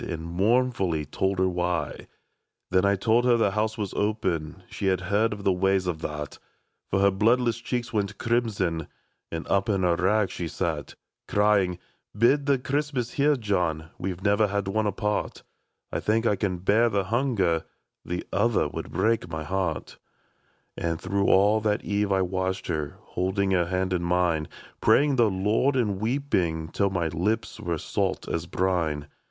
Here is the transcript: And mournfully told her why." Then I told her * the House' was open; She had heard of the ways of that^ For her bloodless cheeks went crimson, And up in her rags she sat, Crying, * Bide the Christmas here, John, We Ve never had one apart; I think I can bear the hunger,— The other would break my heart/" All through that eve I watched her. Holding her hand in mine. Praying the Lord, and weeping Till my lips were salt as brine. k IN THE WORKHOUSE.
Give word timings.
And 0.03 0.23
mournfully 0.23 1.05
told 1.05 1.37
her 1.37 1.47
why." 1.47 2.07
Then 2.71 2.85
I 2.85 2.95
told 2.95 3.23
her 3.25 3.37
* 3.37 3.37
the 3.37 3.51
House' 3.51 3.77
was 3.77 3.93
open; 3.93 4.63
She 4.67 4.87
had 4.87 5.01
heard 5.01 5.31
of 5.31 5.43
the 5.43 5.53
ways 5.53 5.85
of 5.85 5.99
that^ 5.99 6.39
For 6.89 7.01
her 7.01 7.11
bloodless 7.11 7.59
cheeks 7.59 7.93
went 7.93 8.17
crimson, 8.17 8.87
And 9.31 9.47
up 9.47 9.69
in 9.69 9.83
her 9.83 9.95
rags 9.95 10.31
she 10.33 10.47
sat, 10.47 10.95
Crying, 11.27 11.77
* 11.97 12.15
Bide 12.15 12.47
the 12.47 12.57
Christmas 12.57 13.11
here, 13.11 13.35
John, 13.35 13.91
We 13.99 14.11
Ve 14.13 14.21
never 14.23 14.47
had 14.47 14.67
one 14.67 14.87
apart; 14.87 15.43
I 15.91 15.99
think 15.99 16.25
I 16.25 16.35
can 16.35 16.57
bear 16.57 16.89
the 16.89 17.03
hunger,— 17.03 17.63
The 18.03 18.25
other 18.33 18.67
would 18.69 18.91
break 18.91 19.29
my 19.29 19.43
heart/" 19.43 19.99
All 20.83 20.95
through 20.95 21.59
that 21.69 21.85
eve 21.85 22.11
I 22.11 22.23
watched 22.23 22.65
her. 22.69 22.97
Holding 23.03 23.51
her 23.51 23.65
hand 23.67 23.93
in 23.93 24.01
mine. 24.01 24.47
Praying 24.81 25.17
the 25.17 25.29
Lord, 25.29 25.75
and 25.75 25.99
weeping 26.01 26.69
Till 26.69 26.89
my 26.89 27.09
lips 27.09 27.59
were 27.59 27.77
salt 27.77 28.27
as 28.27 28.47
brine. 28.47 28.73
k 28.73 28.93
IN 28.93 28.99
THE 29.01 29.05
WORKHOUSE. 29.05 29.13